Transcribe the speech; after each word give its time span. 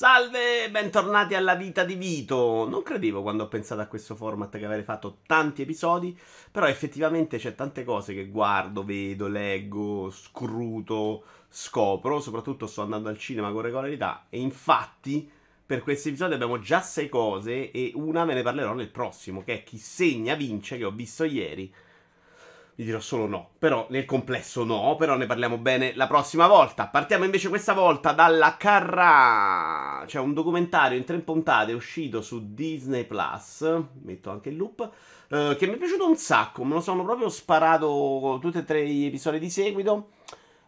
Salve, 0.00 0.70
bentornati 0.70 1.34
alla 1.34 1.54
vita 1.54 1.84
di 1.84 1.94
Vito. 1.94 2.66
Non 2.66 2.82
credevo 2.82 3.20
quando 3.20 3.42
ho 3.42 3.48
pensato 3.48 3.82
a 3.82 3.86
questo 3.86 4.14
format 4.16 4.56
che 4.56 4.64
avrei 4.64 4.82
fatto 4.82 5.18
tanti 5.26 5.60
episodi, 5.60 6.18
però 6.50 6.66
effettivamente 6.66 7.36
c'è 7.36 7.54
tante 7.54 7.84
cose 7.84 8.14
che 8.14 8.28
guardo, 8.28 8.82
vedo, 8.82 9.28
leggo, 9.28 10.08
scruto, 10.10 11.22
scopro, 11.50 12.18
soprattutto 12.18 12.66
sto 12.66 12.80
andando 12.80 13.10
al 13.10 13.18
cinema 13.18 13.52
con 13.52 13.60
regolarità 13.60 14.24
e 14.30 14.40
infatti 14.40 15.30
per 15.66 15.82
questi 15.82 16.08
episodi 16.08 16.32
abbiamo 16.32 16.60
già 16.60 16.80
sei 16.80 17.10
cose 17.10 17.70
e 17.70 17.92
una 17.94 18.24
ve 18.24 18.32
ne 18.32 18.42
parlerò 18.42 18.72
nel 18.72 18.88
prossimo, 18.88 19.44
che 19.44 19.52
è 19.52 19.62
Chi 19.64 19.76
segna 19.76 20.34
vince, 20.34 20.78
che 20.78 20.84
ho 20.84 20.92
visto 20.92 21.24
ieri 21.24 21.70
vi 22.80 22.86
dirò 22.86 22.98
solo 22.98 23.26
no. 23.26 23.50
Però 23.58 23.86
nel 23.90 24.06
complesso 24.06 24.64
no, 24.64 24.96
però 24.98 25.14
ne 25.14 25.26
parliamo 25.26 25.58
bene 25.58 25.92
la 25.94 26.06
prossima 26.06 26.46
volta. 26.46 26.86
Partiamo 26.86 27.24
invece 27.24 27.50
questa 27.50 27.74
volta 27.74 28.12
dalla 28.12 28.56
Carrà. 28.56 30.02
C'è 30.06 30.18
un 30.18 30.32
documentario 30.32 30.96
in 30.96 31.04
tre 31.04 31.18
puntate 31.18 31.74
uscito 31.74 32.22
su 32.22 32.54
Disney 32.54 33.04
Plus. 33.04 33.82
Metto 34.02 34.30
anche 34.30 34.48
il 34.48 34.56
loop. 34.56 34.90
Eh, 35.28 35.56
che 35.58 35.66
mi 35.66 35.74
è 35.74 35.76
piaciuto 35.76 36.08
un 36.08 36.16
sacco. 36.16 36.64
Me 36.64 36.72
lo 36.72 36.80
sono 36.80 37.04
proprio 37.04 37.28
sparato 37.28 38.38
tutti 38.40 38.56
e 38.56 38.64
tre 38.64 38.86
gli 38.88 39.04
episodi 39.04 39.38
di 39.38 39.50
seguito. 39.50 40.12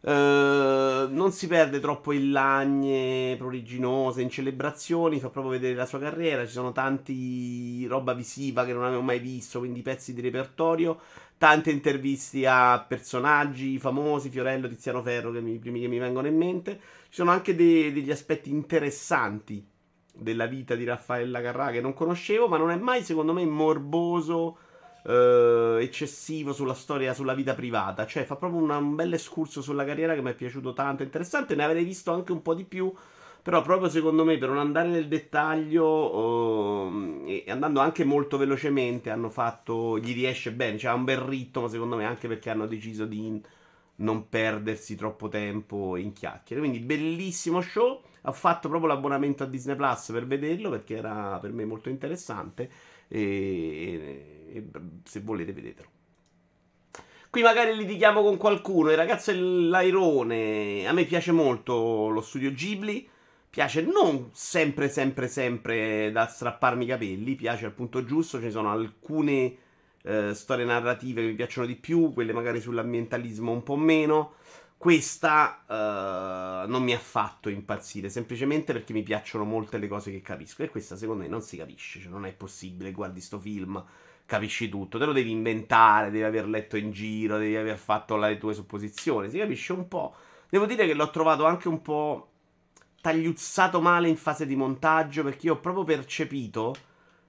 Uh, 0.05 1.07
non 1.15 1.31
si 1.31 1.47
perde 1.47 1.79
troppo 1.79 2.11
in 2.11 2.33
lagne 2.33 3.37
proliginose, 3.37 4.21
in 4.21 4.31
celebrazioni, 4.31 5.21
fa 5.21 5.29
proprio 5.29 5.53
vedere 5.53 5.77
la 5.77 5.87
sua 5.87 6.01
carriera. 6.01 6.45
Ci 6.45 6.51
sono 6.51 6.73
tanti 6.73 7.87
roba 7.87 8.13
visiva 8.13 8.65
che 8.65 8.73
non 8.73 8.83
avevo 8.83 9.03
mai 9.03 9.21
visto, 9.21 9.61
quindi 9.61 9.81
pezzi 9.81 10.13
di 10.13 10.21
repertorio 10.21 10.99
tante 11.43 11.73
interviste 11.73 12.47
a 12.47 12.85
personaggi 12.87 13.77
famosi, 13.81 14.31
Fiorello, 14.31 14.69
Tiziano 14.69 15.03
Ferro, 15.03 15.33
che 15.33 15.41
mi, 15.41 15.55
i 15.55 15.59
primi 15.59 15.81
che 15.81 15.89
mi 15.89 15.99
vengono 15.99 16.29
in 16.29 16.37
mente. 16.37 16.79
Ci 17.09 17.17
sono 17.17 17.33
anche 17.33 17.57
de- 17.57 17.93
degli 17.93 18.13
aspetti 18.13 18.49
interessanti 18.49 19.67
della 20.15 20.47
vita 20.47 20.77
di 20.77 20.85
Raffaella 20.85 21.43
Carrà 21.43 21.73
che 21.73 21.81
non 21.81 21.95
conoscevo, 21.95 22.47
ma 22.47 22.59
non 22.59 22.71
è 22.71 22.77
mai, 22.77 23.03
secondo 23.03 23.33
me, 23.33 23.45
morboso, 23.45 24.57
eh, 25.05 25.79
eccessivo 25.81 26.53
sulla 26.53 26.75
storia, 26.75 27.13
sulla 27.13 27.35
vita 27.35 27.55
privata. 27.55 28.07
Cioè, 28.07 28.23
fa 28.23 28.37
proprio 28.37 28.63
una, 28.63 28.77
un 28.77 28.95
bel 28.95 29.13
escurso 29.13 29.63
sulla 29.63 29.85
carriera 29.85 30.15
che 30.15 30.23
mi 30.23 30.31
è 30.31 30.35
piaciuto 30.35 30.73
tanto, 30.73 31.03
interessante. 31.03 31.57
Ne 31.57 31.65
avrei 31.65 31.83
visto 31.83 32.13
anche 32.13 32.31
un 32.31 32.43
po' 32.43 32.55
di 32.55 32.63
più 32.63 32.95
però 33.43 33.61
proprio 33.61 33.89
secondo 33.89 34.25
me, 34.25 34.39
per 34.39 34.49
non 34.51 34.59
andare 34.59 34.89
nel 34.89 35.09
dettaglio 35.09 36.87
uh, 36.87 37.25
e 37.27 37.45
andando 37.49 37.81
anche 37.81 38.05
molto 38.05 38.37
velocemente, 38.39 39.11
hanno 39.11 39.31
fatto, 39.31 39.99
gli 39.99 40.15
riesce 40.15 40.53
bene, 40.53 40.75
c'è 40.75 40.83
cioè, 40.83 40.93
un 40.93 41.03
bel 41.03 41.19
ritmo 41.19 41.67
secondo 41.67 41.97
me 41.97 42.05
anche 42.05 42.29
perché 42.29 42.51
hanno 42.51 42.67
deciso 42.67 43.05
di 43.05 43.43
non 43.97 44.29
perdersi 44.29 44.95
troppo 44.95 45.29
tempo 45.29 45.97
in 45.97 46.13
chiacchiere. 46.13 46.63
Quindi 46.63 46.79
bellissimo 46.79 47.61
show, 47.61 48.01
ho 48.23 48.33
fatto 48.33 48.69
proprio 48.69 48.93
l'abbonamento 48.93 49.43
a 49.43 49.47
Disney 49.47 49.75
Plus 49.75 50.11
per 50.13 50.25
vederlo 50.25 50.71
perché 50.71 50.97
era 50.97 51.39
per 51.41 51.53
me 51.53 51.65
molto 51.65 51.89
interessante 51.89 52.71
e, 53.09 53.21
e, 53.21 54.57
e 54.57 54.67
se 55.03 55.21
volete 55.21 55.53
vedetelo. 55.53 55.89
Qui 57.29 57.43
magari 57.43 57.75
litighiamo 57.75 58.23
con 58.23 58.37
qualcuno. 58.37 58.91
Il 58.91 58.97
ragazzo 58.97 59.31
è 59.31 59.35
l'airone. 59.35 60.87
A 60.87 60.93
me 60.93 61.05
piace 61.05 61.33
molto 61.33 62.09
lo 62.09 62.21
studio 62.21 62.53
Ghibli 62.53 63.09
piace 63.53 63.83
non 63.83 64.31
sempre, 64.33 64.89
sempre, 64.89 65.29
sempre 65.29 66.11
da 66.11 66.27
strapparmi 66.27 66.85
i 66.85 66.87
capelli, 66.87 67.35
piace 67.35 67.67
al 67.67 67.73
punto 67.73 68.03
giusto, 68.03 68.41
ci 68.41 68.51
sono 68.51 68.71
alcune 68.71 69.57
eh, 70.05 70.33
storie 70.33 70.65
narrative 70.65 71.21
che 71.21 71.27
mi 71.27 71.35
piacciono 71.35 71.67
di 71.67 71.77
più, 71.77 72.15
quelle 72.15 72.33
magari 72.33 72.63
sull'ambientalismo 72.63 73.53
un 73.53 73.63
po' 73.63 73.77
meno. 73.77 74.37
Questa 74.79 75.65
uh, 75.67 76.67
non 76.67 76.83
mi 76.83 76.95
ha 76.95 76.99
fatto 76.99 77.51
impazzire, 77.51 78.09
semplicemente 78.09 78.73
perché 78.73 78.95
mi 78.95 79.03
piacciono 79.03 79.45
molte 79.45 79.77
le 79.77 79.87
cose 79.87 80.11
che 80.11 80.23
capisco. 80.23 80.63
E 80.63 80.71
questa 80.71 80.97
secondo 80.97 81.23
me 81.23 81.29
non 81.29 81.43
si 81.43 81.59
capisce, 81.59 82.01
cioè 82.01 82.11
non 82.11 82.25
è 82.25 82.33
possibile, 82.33 82.91
guardi 82.91 83.21
sto 83.21 83.39
film, 83.39 83.85
capisci 84.25 84.71
tutto, 84.71 84.99
te 84.99 85.05
lo 85.05 85.13
devi 85.13 85.31
inventare, 85.31 86.11
devi 86.11 86.25
aver 86.25 86.49
letto 86.49 86.79
in 86.79 86.91
giro, 86.91 87.37
devi 87.37 87.57
aver 87.57 87.77
fatto 87.77 88.17
le 88.17 88.39
tue 88.39 88.55
supposizioni, 88.55 89.29
si 89.29 89.37
capisce 89.37 89.75
un 89.75 89.87
po'. 89.89 90.15
Devo 90.49 90.65
dire 90.65 90.87
che 90.87 90.95
l'ho 90.95 91.11
trovato 91.11 91.45
anche 91.45 91.69
un 91.69 91.83
po' 91.83 92.32
tagliuzzato 93.03 93.81
male 93.81 94.09
in 94.09 94.17
fase 94.17 94.47
di 94.47 94.55
montaggio 94.55 95.25
perché 95.25 95.47
io 95.47 95.55
ho 95.55 95.61
proprio 95.61 95.83
percepito 95.85 96.73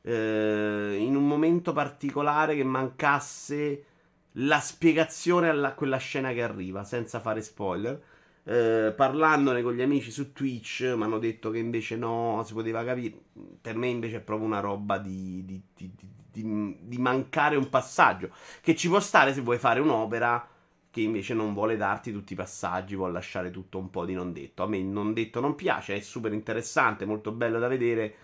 eh, 0.03 0.97
in 0.99 1.15
un 1.15 1.27
momento 1.27 1.73
particolare 1.73 2.55
che 2.55 2.63
mancasse 2.63 3.85
la 4.33 4.59
spiegazione 4.59 5.49
a 5.49 5.73
quella 5.73 5.97
scena 5.97 6.31
che 6.31 6.43
arriva, 6.43 6.83
senza 6.83 7.19
fare 7.19 7.41
spoiler. 7.41 8.01
Eh, 8.45 8.93
parlandone 8.95 9.61
con 9.61 9.73
gli 9.73 9.81
amici 9.81 10.11
su 10.11 10.31
Twitch 10.31 10.81
mi 10.95 11.03
hanno 11.03 11.17
detto 11.17 11.49
che 11.49 11.57
invece 11.57 11.95
no, 11.95 12.43
si 12.45 12.53
poteva 12.53 12.83
capire. 12.83 13.17
Per 13.59 13.75
me 13.75 13.87
invece 13.87 14.17
è 14.17 14.21
proprio 14.21 14.47
una 14.47 14.59
roba 14.59 14.99
di, 14.99 15.43
di, 15.43 15.61
di, 15.73 16.77
di 16.79 16.97
mancare 16.99 17.55
un 17.55 17.69
passaggio. 17.69 18.29
Che 18.61 18.75
ci 18.75 18.87
può 18.87 18.99
stare 18.99 19.33
se 19.33 19.41
vuoi 19.41 19.57
fare 19.57 19.79
un'opera 19.79 20.47
che 20.93 21.01
invece 21.01 21.33
non 21.33 21.55
vuole 21.55 21.75
darti 21.75 22.11
tutti 22.11 22.33
i 22.33 22.35
passaggi, 22.35 22.93
vuole 22.95 23.13
lasciare 23.13 23.49
tutto 23.49 23.79
un 23.79 23.89
po' 23.89 24.05
di 24.05 24.13
non 24.13 24.31
detto. 24.31 24.61
A 24.61 24.67
me 24.67 24.77
il 24.77 24.85
non 24.85 25.11
detto 25.11 25.39
non 25.39 25.55
piace, 25.55 25.95
è 25.95 25.99
super 26.01 26.31
interessante, 26.33 27.05
molto 27.05 27.31
bello 27.31 27.57
da 27.57 27.67
vedere. 27.67 28.15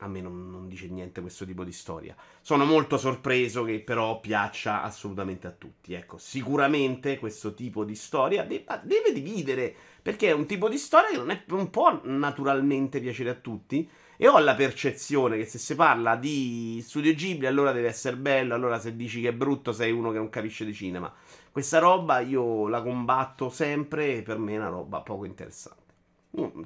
A 0.00 0.08
me 0.08 0.20
non, 0.20 0.50
non, 0.50 0.68
dice 0.68 0.88
niente 0.88 1.20
questo 1.20 1.46
tipo 1.46 1.64
di 1.64 1.72
storia. 1.72 2.14
Sono 2.42 2.64
molto 2.64 2.98
sorpreso 2.98 3.64
che 3.64 3.80
però 3.80 4.20
piaccia 4.20 4.82
assolutamente 4.82 5.46
a 5.46 5.52
tutti. 5.52 5.94
Ecco, 5.94 6.18
sicuramente 6.18 7.18
questo 7.18 7.54
tipo 7.54 7.84
di 7.84 7.94
storia 7.94 8.44
deve, 8.44 8.64
deve 8.82 9.12
dividere, 9.12 9.74
perché 10.02 10.28
è 10.28 10.32
un 10.32 10.46
tipo 10.46 10.68
di 10.68 10.76
storia 10.76 11.10
che 11.10 11.16
non, 11.16 11.30
è, 11.30 11.42
non 11.46 11.70
può 11.70 11.98
naturalmente 12.04 13.00
piacere 13.00 13.30
a 13.30 13.34
tutti. 13.34 13.88
E 14.18 14.28
ho 14.28 14.38
la 14.38 14.54
percezione 14.54 15.36
che 15.36 15.44
se 15.44 15.58
si 15.58 15.74
parla 15.74 16.16
di 16.16 16.82
studio 16.82 17.14
Ghibli 17.14 17.46
allora 17.46 17.72
deve 17.72 17.88
essere 17.88 18.16
bello, 18.16 18.54
allora 18.54 18.78
se 18.78 18.96
dici 18.96 19.20
che 19.20 19.28
è 19.28 19.32
brutto 19.34 19.72
sei 19.72 19.92
uno 19.92 20.10
che 20.10 20.18
non 20.18 20.30
capisce 20.30 20.64
di 20.64 20.72
cinema. 20.72 21.12
Questa 21.52 21.78
roba 21.78 22.20
io 22.20 22.68
la 22.68 22.82
combatto 22.82 23.50
sempre 23.50 24.16
e 24.16 24.22
per 24.22 24.38
me 24.38 24.54
è 24.54 24.58
una 24.58 24.68
roba 24.68 25.00
poco 25.00 25.24
interessante. 25.24 25.85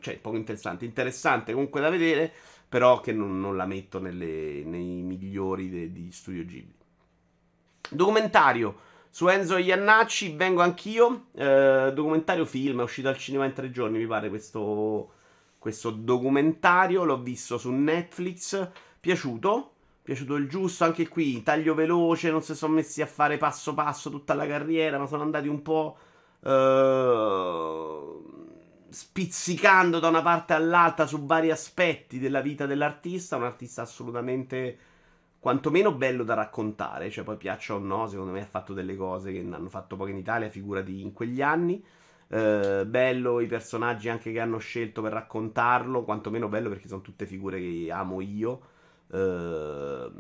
Cioè, 0.00 0.18
poco 0.18 0.36
interessante, 0.36 0.84
interessante 0.84 1.52
comunque 1.52 1.80
da 1.80 1.90
vedere, 1.90 2.32
però 2.68 3.00
che 3.00 3.12
non, 3.12 3.40
non 3.40 3.56
la 3.56 3.66
metto 3.66 4.00
nelle, 4.00 4.62
nei 4.64 5.02
migliori 5.02 5.90
di 5.92 6.10
studio 6.12 6.44
Ghibli. 6.44 6.74
Documentario. 7.90 8.88
Su 9.12 9.26
Enzo 9.26 9.56
Iannacci, 9.56 10.34
vengo 10.36 10.62
anch'io. 10.62 11.26
Eh, 11.34 11.90
documentario 11.92 12.44
film, 12.44 12.80
è 12.80 12.84
uscito 12.84 13.08
al 13.08 13.16
cinema 13.16 13.44
in 13.44 13.52
tre 13.52 13.70
giorni, 13.70 13.98
mi 13.98 14.06
pare 14.06 14.28
questo 14.28 15.18
questo 15.60 15.90
documentario, 15.90 17.04
l'ho 17.04 17.20
visto 17.20 17.58
su 17.58 17.70
Netflix, 17.70 18.66
piaciuto, 18.98 19.72
piaciuto 20.02 20.36
il 20.36 20.48
giusto, 20.48 20.84
anche 20.84 21.06
qui 21.06 21.42
taglio 21.42 21.74
veloce, 21.74 22.30
non 22.30 22.42
si 22.42 22.54
sono 22.54 22.72
messi 22.72 23.02
a 23.02 23.06
fare 23.06 23.36
passo 23.36 23.74
passo 23.74 24.08
tutta 24.08 24.32
la 24.32 24.46
carriera, 24.46 24.96
ma 24.96 25.06
sono 25.06 25.22
andati 25.22 25.48
un 25.48 25.60
po' 25.60 25.98
uh, 26.40 26.48
spizzicando 28.90 30.00
da 30.00 30.08
una 30.08 30.22
parte 30.22 30.52
all'altra 30.52 31.06
su 31.06 31.24
vari 31.24 31.50
aspetti 31.50 32.18
della 32.18 32.40
vita 32.40 32.66
dell'artista, 32.66 33.36
un 33.36 33.44
artista 33.44 33.82
assolutamente 33.82 34.78
quantomeno 35.38 35.92
bello 35.92 36.22
da 36.22 36.34
raccontare, 36.34 37.10
cioè 37.10 37.24
poi 37.24 37.36
piaccia 37.36 37.74
o 37.74 37.78
no, 37.78 38.06
secondo 38.06 38.32
me 38.32 38.42
ha 38.42 38.46
fatto 38.46 38.74
delle 38.74 38.96
cose 38.96 39.32
che 39.32 39.46
hanno 39.50 39.68
fatto 39.68 39.96
poco 39.96 40.10
in 40.10 40.18
Italia, 40.18 40.50
figurati 40.50 41.00
in 41.00 41.12
quegli 41.12 41.40
anni. 41.40 41.82
Eh, 42.32 42.84
bello 42.86 43.40
i 43.40 43.46
personaggi 43.46 44.08
anche 44.08 44.30
che 44.32 44.38
hanno 44.38 44.58
scelto 44.58 45.02
per 45.02 45.12
raccontarlo, 45.12 46.04
quantomeno 46.04 46.48
bello 46.48 46.68
perché 46.68 46.86
sono 46.88 47.00
tutte 47.00 47.26
figure 47.26 47.58
che 47.58 47.90
amo 47.90 48.20
io. 48.20 48.60
Eh, 49.10 50.10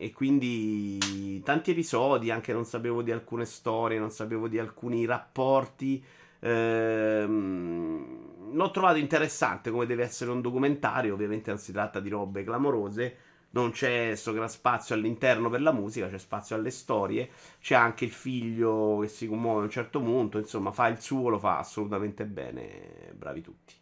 e 0.00 0.12
quindi 0.12 1.42
tanti 1.42 1.72
episodi, 1.72 2.30
anche 2.30 2.52
non 2.52 2.64
sapevo 2.64 3.02
di 3.02 3.10
alcune 3.10 3.44
storie, 3.44 3.98
non 3.98 4.10
sapevo 4.10 4.48
di 4.48 4.58
alcuni 4.58 5.04
rapporti. 5.04 6.02
Eh, 6.40 7.26
l'ho 7.26 8.70
trovato 8.70 8.98
interessante 8.98 9.70
come 9.70 9.86
deve 9.86 10.04
essere 10.04 10.30
un 10.30 10.40
documentario, 10.40 11.14
ovviamente 11.14 11.50
non 11.50 11.58
si 11.58 11.72
tratta 11.72 12.00
di 12.00 12.08
robe 12.08 12.44
clamorose 12.44 13.16
non 13.50 13.70
c'è 13.70 14.14
sto 14.14 14.32
gran 14.32 14.48
spazio 14.48 14.94
all'interno 14.94 15.48
per 15.48 15.62
la 15.62 15.72
musica, 15.72 16.08
c'è 16.08 16.18
spazio 16.18 16.56
alle 16.56 16.70
storie, 16.70 17.30
c'è 17.60 17.74
anche 17.74 18.04
il 18.04 18.10
figlio 18.10 18.98
che 19.00 19.08
si 19.08 19.26
commuove 19.26 19.60
a 19.60 19.64
un 19.64 19.70
certo 19.70 20.00
punto, 20.00 20.38
insomma 20.38 20.70
fa 20.70 20.88
il 20.88 21.00
suo, 21.00 21.28
lo 21.28 21.38
fa 21.38 21.58
assolutamente 21.58 22.24
bene, 22.26 23.12
bravi 23.14 23.40
tutti. 23.40 23.74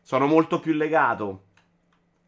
Sono 0.00 0.26
molto 0.26 0.60
più 0.60 0.72
legato 0.72 1.44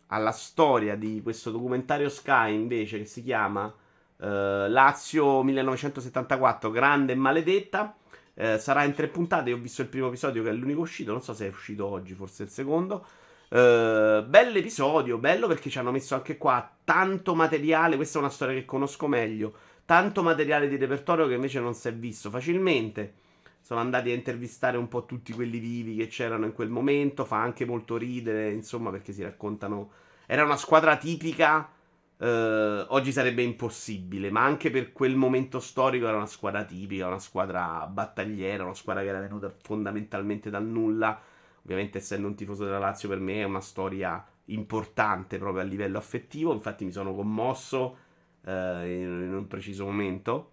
alla 0.08 0.32
storia 0.32 0.96
di 0.96 1.20
questo 1.22 1.50
documentario 1.50 2.08
Sky 2.08 2.54
invece 2.54 2.98
che 2.98 3.06
si 3.06 3.22
chiama 3.22 3.72
eh, 4.18 4.68
Lazio 4.68 5.42
1974, 5.42 6.70
grande 6.70 7.12
e 7.12 7.16
maledetta. 7.16 7.96
Eh, 8.38 8.58
sarà 8.58 8.84
in 8.84 8.92
tre 8.92 9.08
puntate, 9.08 9.48
io 9.48 9.56
ho 9.56 9.58
visto 9.58 9.80
il 9.80 9.88
primo 9.88 10.08
episodio 10.08 10.42
che 10.42 10.50
è 10.50 10.52
l'unico 10.52 10.80
uscito, 10.80 11.10
non 11.10 11.22
so 11.22 11.32
se 11.32 11.46
è 11.46 11.48
uscito 11.48 11.86
oggi, 11.86 12.12
forse 12.14 12.42
il 12.42 12.50
secondo. 12.50 13.06
Uh, 13.48 14.26
bell'episodio, 14.26 15.18
bello 15.18 15.46
perché 15.46 15.70
ci 15.70 15.78
hanno 15.78 15.92
messo 15.92 16.14
anche 16.14 16.36
qua 16.36 16.68
tanto 16.84 17.34
materiale. 17.34 17.96
Questa 17.96 18.18
è 18.18 18.20
una 18.20 18.30
storia 18.30 18.54
che 18.54 18.64
conosco 18.64 19.06
meglio. 19.06 19.54
Tanto 19.86 20.22
materiale 20.22 20.68
di 20.68 20.76
repertorio 20.76 21.28
che 21.28 21.34
invece 21.34 21.60
non 21.60 21.72
si 21.74 21.88
è 21.88 21.94
visto 21.94 22.28
facilmente. 22.28 23.14
sono 23.60 23.80
andati 23.80 24.10
a 24.10 24.14
intervistare 24.14 24.76
un 24.76 24.88
po' 24.88 25.06
tutti 25.06 25.32
quelli 25.32 25.58
vivi 25.58 25.96
che 25.96 26.08
c'erano 26.08 26.44
in 26.44 26.52
quel 26.52 26.68
momento. 26.68 27.24
Fa 27.24 27.40
anche 27.40 27.64
molto 27.64 27.96
ridere, 27.96 28.50
insomma, 28.50 28.90
perché 28.90 29.12
si 29.12 29.22
raccontano. 29.22 29.90
Era 30.26 30.44
una 30.44 30.56
squadra 30.56 30.96
tipica. 30.96 31.70
Eh, 32.18 32.84
oggi 32.88 33.12
sarebbe 33.12 33.42
impossibile, 33.42 34.30
ma 34.30 34.44
anche 34.44 34.70
per 34.70 34.92
quel 34.92 35.16
momento 35.16 35.60
storico 35.60 36.06
era 36.06 36.16
una 36.16 36.26
squadra 36.26 36.64
tipica, 36.64 37.06
una 37.06 37.18
squadra 37.18 37.86
battagliera, 37.86 38.64
una 38.64 38.74
squadra 38.74 39.02
che 39.02 39.08
era 39.08 39.20
venuta 39.20 39.54
fondamentalmente 39.62 40.50
dal 40.50 40.64
nulla. 40.64 41.20
Ovviamente, 41.62 41.98
essendo 41.98 42.28
un 42.28 42.34
tifoso 42.34 42.64
della 42.64 42.78
Lazio, 42.78 43.08
per 43.08 43.18
me 43.18 43.40
è 43.40 43.44
una 43.44 43.60
storia 43.60 44.24
importante 44.46 45.38
proprio 45.38 45.62
a 45.62 45.64
livello 45.66 45.98
affettivo. 45.98 46.52
Infatti, 46.52 46.84
mi 46.84 46.92
sono 46.92 47.14
commosso 47.14 47.98
in, 48.46 49.22
in 49.24 49.34
un 49.34 49.46
preciso 49.48 49.84
momento. 49.84 50.52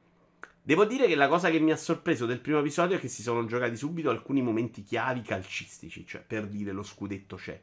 Devo 0.66 0.86
dire 0.86 1.08
che 1.08 1.16
la 1.16 1.28
cosa 1.28 1.50
che 1.50 1.60
mi 1.60 1.72
ha 1.72 1.76
sorpreso 1.76 2.26
del 2.26 2.40
primo 2.40 2.60
episodio 2.60 2.96
è 2.96 3.00
che 3.00 3.10
si 3.10 3.22
sono 3.22 3.46
giocati 3.46 3.76
subito 3.76 4.10
alcuni 4.10 4.42
momenti 4.42 4.82
chiavi 4.82 5.22
calcistici, 5.22 6.06
cioè 6.06 6.24
per 6.26 6.48
dire 6.48 6.72
lo 6.72 6.84
scudetto 6.84 7.36
c'è, 7.36 7.62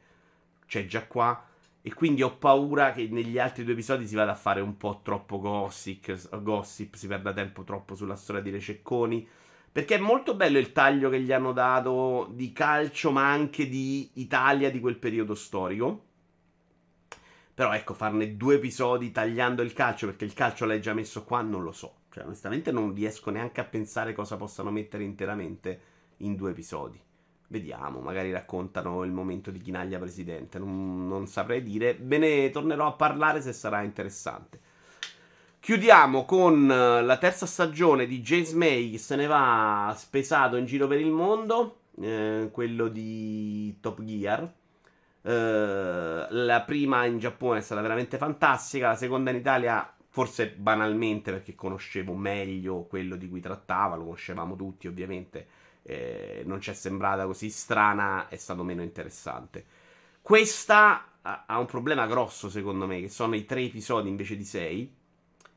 c'è 0.67 0.85
già 0.85 1.07
qua, 1.07 1.43
e 1.83 1.95
quindi 1.95 2.23
ho 2.23 2.37
paura 2.37 2.93
che 2.93 3.09
negli 3.11 3.39
altri 3.39 3.65
due 3.65 3.73
episodi 3.73 4.07
si 4.07 4.15
vada 4.15 4.33
a 4.33 4.37
fare 4.37 4.61
un 4.61 4.77
po' 4.77 5.01
troppo 5.03 5.41
gossip, 5.41 6.41
gossip 6.43 6.95
si 6.95 7.07
perda 7.07 7.33
tempo 7.33 7.65
troppo 7.65 7.95
sulla 7.95 8.17
storia 8.17 8.43
di 8.43 8.51
Rececconi, 8.51 9.27
perché 9.73 9.95
è 9.95 9.99
molto 9.99 10.35
bello 10.35 10.59
il 10.59 10.73
taglio 10.73 11.09
che 11.09 11.21
gli 11.21 11.33
hanno 11.33 11.53
dato 11.53 12.29
di 12.33 12.53
calcio, 12.53 13.13
ma 13.13 13.31
anche 13.31 13.69
di 13.69 14.11
Italia 14.15 14.71
di 14.71 14.81
quel 14.81 14.99
periodo 14.99 15.35
storico. 15.35 16.05
Però 17.55 17.73
ecco, 17.73 17.95
farne 17.95 18.37
due 18.37 18.57
episodi 18.57 19.11
tagliando 19.11 19.63
il 19.63 19.73
calcio, 19.73 20.07
perché 20.07 20.25
il 20.25 20.35
calcio 20.35 20.67
l'hai 20.67 20.81
già 20.81 20.93
messo 20.93 21.25
qua, 21.25 21.41
non 21.41 21.63
lo 21.63 21.73
so. 21.73 21.95
Cioè, 22.11 22.25
onestamente 22.25 22.73
non 22.73 22.93
riesco 22.93 23.31
neanche 23.31 23.61
a 23.61 23.65
pensare 23.65 24.13
cosa 24.13 24.37
possano 24.37 24.71
mettere 24.71 25.05
interamente 25.05 25.81
in 26.19 26.35
due 26.35 26.51
episodi. 26.51 27.01
Vediamo, 27.53 27.99
magari 27.99 28.31
raccontano 28.31 29.03
il 29.03 29.11
momento 29.11 29.51
di 29.51 29.59
Chinaglia 29.59 29.99
presidente, 29.99 30.61
non, 30.61 31.09
non 31.09 31.27
saprei 31.27 31.65
dire. 31.65 31.99
Ve 32.01 32.19
ne 32.19 32.51
tornerò 32.51 32.87
a 32.87 32.93
parlare 32.93 33.41
se 33.41 33.53
sarà 33.53 33.83
interessante. 33.83 34.61
Chiudiamo 35.59 36.25
con 36.27 36.71
eh, 36.71 37.03
la 37.03 37.17
terza 37.17 37.47
stagione 37.47 38.07
di 38.07 38.21
James 38.21 38.53
May 38.53 38.93
che 38.93 38.99
se 38.99 39.17
ne 39.17 39.27
va 39.27 39.93
spesato 39.99 40.55
in 40.55 40.65
giro 40.65 40.87
per 40.87 41.01
il 41.01 41.11
mondo, 41.11 41.81
eh, 42.01 42.51
quello 42.53 42.87
di 42.87 43.77
Top 43.81 44.01
Gear. 44.05 44.49
Eh, 45.23 46.27
la 46.31 46.63
prima 46.65 47.05
in 47.05 47.19
Giappone 47.19 47.59
è 47.59 47.63
stata 47.63 47.81
veramente 47.81 48.17
fantastica, 48.17 48.91
la 48.91 48.95
seconda 48.95 49.31
in 49.31 49.39
Italia 49.39 49.93
forse 50.07 50.51
banalmente 50.51 51.33
perché 51.33 51.57
conoscevo 51.57 52.15
meglio 52.15 52.83
quello 52.83 53.17
di 53.17 53.29
cui 53.29 53.41
trattava, 53.41 53.97
lo 53.97 54.05
conoscevamo 54.05 54.55
tutti 54.55 54.87
ovviamente, 54.87 55.47
eh, 55.83 56.43
non 56.45 56.61
ci 56.61 56.71
è 56.71 56.75
sembrata 56.75 57.27
così 57.27 57.51
strana, 57.51 58.29
è 58.29 58.37
stato 58.37 58.63
meno 58.63 58.83
interessante. 58.83 59.65
Questa 60.23 61.05
ha 61.23 61.59
un 61.59 61.67
problema 61.67 62.07
grosso 62.07 62.49
secondo 62.49 62.87
me, 62.87 63.01
che 63.01 63.09
sono 63.09 63.35
i 63.35 63.45
tre 63.45 63.63
episodi 63.63 64.09
invece 64.09 64.37
di 64.37 64.45
sei, 64.45 64.93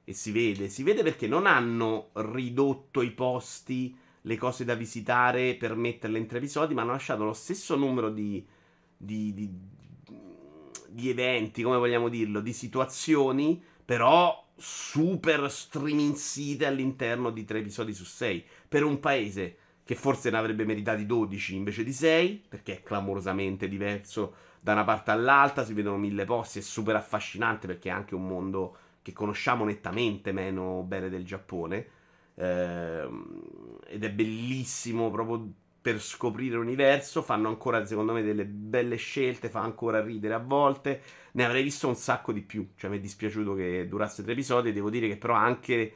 e 0.06 0.14
si 0.14 0.32
vede, 0.32 0.68
si 0.68 0.84
vede 0.84 1.04
perché 1.04 1.28
non 1.28 1.46
hanno 1.46 2.10
ridotto 2.14 3.02
i 3.02 3.12
posti, 3.12 3.98
le 4.26 4.38
cose 4.38 4.66
da 4.66 4.74
visitare 4.74 5.56
per 5.56 5.76
metterle 5.76 6.18
in 6.18 6.28
tre 6.28 6.38
episodi, 6.40 6.74
ma 6.74 6.82
hanno 6.82 6.92
lasciato 6.92 7.24
lo 7.24 7.34
stesso 7.34 7.76
numero 7.76 8.10
di, 8.10 8.46
di, 8.98 9.34
di, 9.34 9.50
di 10.90 11.10
eventi, 11.10 11.62
come 11.64 11.78
vogliamo 11.78 12.10
dirlo, 12.10 12.42
di 12.42 12.54
situazioni, 12.54 13.62
però 13.86 14.42
super 14.56 15.50
streaming 15.52 16.16
all'interno 16.64 17.32
di 17.32 17.44
tre 17.46 17.60
episodi 17.60 17.94
su 17.94 18.04
sei. 18.04 18.44
Per 18.68 18.84
un 18.84 19.00
paese 19.00 19.58
che 19.84 19.96
forse 19.96 20.30
ne 20.30 20.38
avrebbe 20.38 20.66
meritati 20.66 21.06
12 21.06 21.56
invece 21.56 21.84
di 21.84 21.94
6, 21.94 22.46
perché 22.50 22.78
è 22.78 22.84
clamorosamente 22.84 23.68
diverso 23.68 24.36
da 24.60 24.72
una 24.72 24.86
parte 24.86 25.12
all'altra, 25.12 25.66
si 25.66 25.74
vedono 25.74 25.98
mille 25.98 26.24
posti, 26.24 26.60
è 26.60 26.62
super 26.62 26.96
affascinante 26.96 27.68
perché 27.68 27.90
è 27.90 27.92
anche 27.92 28.16
un 28.16 28.26
mondo 28.26 28.78
che 29.02 29.12
conosciamo 29.12 29.66
nettamente 29.66 30.32
meno 30.32 30.84
bene 30.84 31.10
del 31.10 31.26
Giappone. 31.26 31.88
Eh, 32.36 33.10
ed 33.88 34.04
è 34.04 34.10
bellissimo 34.10 35.12
proprio 35.12 35.52
per 35.82 36.00
scoprire 36.00 36.56
l'universo. 36.56 37.22
Fanno 37.22 37.50
ancora, 37.50 37.86
secondo 37.86 38.14
me, 38.14 38.24
delle 38.24 38.46
belle 38.46 38.96
scelte. 38.96 39.50
Fa 39.50 39.60
ancora 39.60 40.02
ridere 40.02 40.34
a 40.34 40.40
volte. 40.40 41.02
Ne 41.34 41.44
avrei 41.44 41.62
visto 41.62 41.90
un 41.90 41.96
sacco 41.96 42.32
di 42.32 42.42
più. 42.42 42.70
Cioè, 42.78 42.90
mi 42.90 42.98
è 42.98 43.02
dispiaciuto 43.02 43.54
che 43.54 43.86
durasse 43.90 44.24
tre 44.24 44.32
episodi. 44.32 44.72
Devo 44.72 44.90
dire 44.90 45.10
che, 45.10 45.18
però, 45.18 45.34
anche 45.34 45.94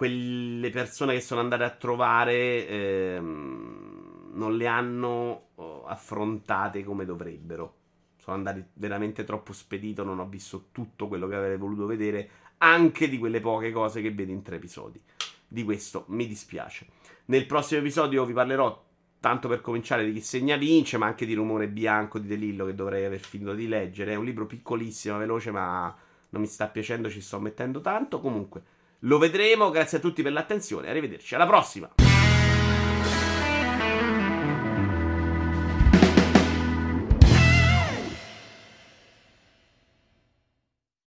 quelle 0.00 0.70
persone 0.70 1.12
che 1.12 1.20
sono 1.20 1.42
andate 1.42 1.62
a 1.62 1.68
trovare 1.68 2.66
ehm, 2.66 4.30
non 4.32 4.56
le 4.56 4.66
hanno 4.66 5.48
oh, 5.56 5.84
affrontate 5.84 6.82
come 6.84 7.04
dovrebbero. 7.04 7.74
Sono 8.16 8.36
andati 8.36 8.64
veramente 8.72 9.24
troppo 9.24 9.52
spedito. 9.52 10.02
Non 10.02 10.18
ho 10.18 10.26
visto 10.26 10.68
tutto 10.72 11.06
quello 11.06 11.28
che 11.28 11.34
avrei 11.34 11.58
voluto 11.58 11.84
vedere. 11.84 12.30
Anche 12.56 13.10
di 13.10 13.18
quelle 13.18 13.40
poche 13.40 13.72
cose 13.72 14.00
che 14.00 14.10
vedo 14.10 14.32
in 14.32 14.40
tre 14.40 14.56
episodi. 14.56 14.98
Di 15.46 15.64
questo 15.64 16.06
mi 16.08 16.26
dispiace. 16.26 16.86
Nel 17.26 17.44
prossimo 17.44 17.80
episodio 17.80 18.24
vi 18.24 18.32
parlerò, 18.32 18.82
tanto 19.20 19.48
per 19.48 19.60
cominciare, 19.60 20.06
di 20.06 20.14
chi 20.14 20.22
segna 20.22 20.56
vince, 20.56 20.96
ma 20.96 21.04
anche 21.04 21.26
di 21.26 21.34
Rumore 21.34 21.68
Bianco 21.68 22.18
di 22.18 22.26
De 22.26 22.36
Lillo 22.36 22.64
che 22.64 22.74
dovrei 22.74 23.04
aver 23.04 23.20
finito 23.20 23.52
di 23.52 23.68
leggere. 23.68 24.12
È 24.12 24.16
un 24.16 24.24
libro 24.24 24.46
piccolissimo, 24.46 25.18
veloce, 25.18 25.50
ma 25.50 25.94
non 26.30 26.40
mi 26.40 26.48
sta 26.48 26.68
piacendo, 26.68 27.10
ci 27.10 27.20
sto 27.20 27.38
mettendo 27.38 27.82
tanto. 27.82 28.18
Comunque, 28.18 28.78
lo 29.00 29.18
vedremo. 29.18 29.70
Grazie 29.70 29.98
a 29.98 30.00
tutti 30.00 30.22
per 30.22 30.32
l'attenzione. 30.32 30.88
Arrivederci. 30.88 31.34
Alla 31.34 31.46
prossima! 31.46 31.99